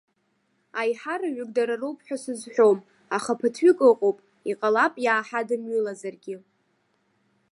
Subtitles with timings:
[0.81, 2.77] Аиҳараҩык дара роуп ҳәа сызҳәом,
[3.17, 4.17] аха ԥыҭҩык ыҟоуп,
[4.51, 6.35] иҟалап иааҳадымҩылозаргьы.